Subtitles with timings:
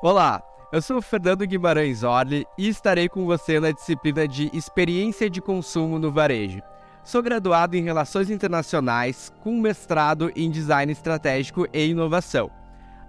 [0.00, 0.40] Olá,
[0.72, 5.40] eu sou o Fernando Guimarães Orli e estarei com você na disciplina de Experiência de
[5.40, 6.62] Consumo no Varejo.
[7.02, 12.48] Sou graduado em Relações Internacionais com mestrado em Design Estratégico e Inovação.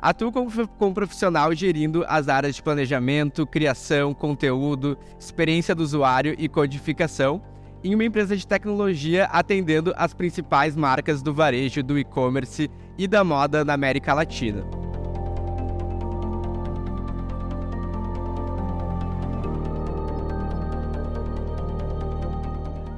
[0.02, 6.50] Atuo como, como profissional gerindo as áreas de planejamento, criação, conteúdo, experiência do usuário e
[6.50, 7.40] codificação
[7.84, 12.68] em uma empresa de tecnologia atendendo as principais marcas do varejo, do e-commerce
[12.98, 14.79] e da moda na América Latina.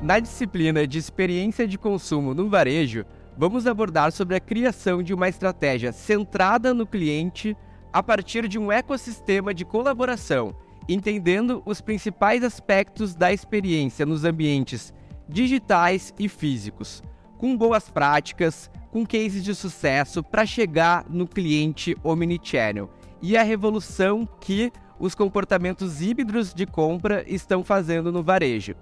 [0.02, 3.06] Na disciplina de experiência de consumo no varejo,
[3.38, 7.56] vamos abordar sobre a criação de uma estratégia centrada no cliente
[7.94, 10.56] a partir de um ecossistema de colaboração,
[10.90, 14.92] entendendo os principais aspectos da experiência nos ambientes
[15.30, 17.04] digitais e físicos,
[17.38, 22.90] com boas práticas, com cases de sucesso para chegar no cliente omnichannel
[23.22, 28.76] e a revolução que os comportamentos híbridos de compra estão fazendo no varejo.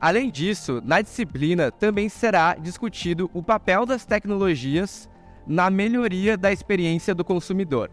[0.00, 5.08] Além disso, na disciplina também será discutido o papel das tecnologias
[5.46, 7.90] na melhoria da experiência do consumidor.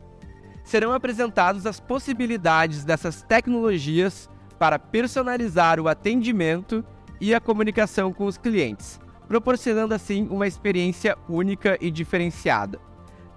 [0.64, 6.84] Serão apresentadas as possibilidades dessas tecnologias para personalizar o atendimento
[7.22, 12.80] e a comunicação com os clientes, proporcionando assim uma experiência única e diferenciada.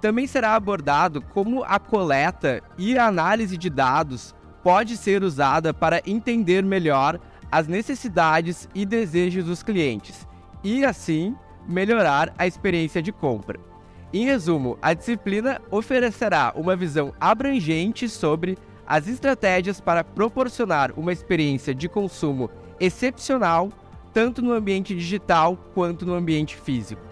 [0.00, 6.02] Também será abordado como a coleta e a análise de dados pode ser usada para
[6.04, 10.26] entender melhor as necessidades e desejos dos clientes
[10.62, 11.34] e, assim,
[11.68, 13.58] melhorar a experiência de compra.
[14.12, 21.74] Em resumo, a disciplina oferecerá uma visão abrangente sobre as estratégias para proporcionar uma experiência
[21.74, 23.70] de consumo excepcional,
[24.14, 27.02] tanto no ambiente digital quanto no ambiente físico.